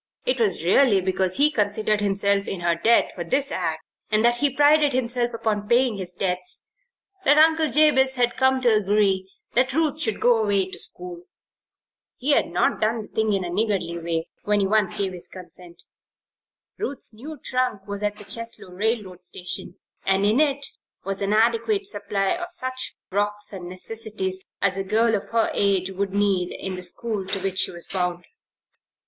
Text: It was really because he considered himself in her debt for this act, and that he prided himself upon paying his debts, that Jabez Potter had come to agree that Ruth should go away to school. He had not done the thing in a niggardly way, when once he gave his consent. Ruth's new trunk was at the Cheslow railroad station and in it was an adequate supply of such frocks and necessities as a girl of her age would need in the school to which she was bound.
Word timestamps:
It 0.25 0.39
was 0.39 0.65
really 0.65 0.99
because 0.99 1.37
he 1.37 1.51
considered 1.51 2.01
himself 2.01 2.47
in 2.47 2.61
her 2.61 2.73
debt 2.73 3.11
for 3.13 3.23
this 3.23 3.51
act, 3.51 3.83
and 4.09 4.25
that 4.25 4.37
he 4.37 4.49
prided 4.49 4.93
himself 4.93 5.31
upon 5.31 5.67
paying 5.67 5.97
his 5.97 6.11
debts, 6.11 6.65
that 7.23 7.35
Jabez 7.71 8.15
Potter 8.15 8.25
had 8.27 8.35
come 8.35 8.61
to 8.61 8.73
agree 8.77 9.31
that 9.53 9.73
Ruth 9.73 10.01
should 10.01 10.19
go 10.19 10.41
away 10.41 10.67
to 10.71 10.79
school. 10.79 11.25
He 12.17 12.31
had 12.31 12.47
not 12.47 12.81
done 12.81 13.03
the 13.03 13.09
thing 13.09 13.31
in 13.31 13.43
a 13.43 13.51
niggardly 13.51 13.99
way, 13.99 14.27
when 14.41 14.67
once 14.71 14.93
he 14.95 15.03
gave 15.03 15.13
his 15.13 15.27
consent. 15.27 15.83
Ruth's 16.79 17.13
new 17.13 17.37
trunk 17.39 17.87
was 17.87 18.01
at 18.01 18.15
the 18.15 18.23
Cheslow 18.23 18.71
railroad 18.71 19.21
station 19.21 19.75
and 20.03 20.25
in 20.25 20.39
it 20.39 20.65
was 21.05 21.21
an 21.21 21.31
adequate 21.31 21.85
supply 21.85 22.29
of 22.31 22.49
such 22.49 22.95
frocks 23.11 23.53
and 23.53 23.69
necessities 23.69 24.43
as 24.63 24.77
a 24.77 24.83
girl 24.83 25.13
of 25.13 25.25
her 25.29 25.51
age 25.53 25.91
would 25.91 26.11
need 26.15 26.51
in 26.53 26.73
the 26.73 26.81
school 26.81 27.27
to 27.27 27.39
which 27.43 27.59
she 27.59 27.69
was 27.69 27.85
bound. 27.85 28.25